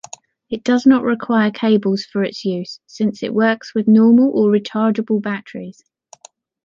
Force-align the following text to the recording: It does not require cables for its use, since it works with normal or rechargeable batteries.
It 0.49 0.63
does 0.63 0.87
not 0.87 1.03
require 1.03 1.51
cables 1.51 2.05
for 2.05 2.23
its 2.23 2.43
use, 2.43 2.79
since 2.87 3.21
it 3.21 3.35
works 3.35 3.75
with 3.75 3.87
normal 3.87 4.31
or 4.31 4.49
rechargeable 4.51 5.21
batteries. 5.21 5.83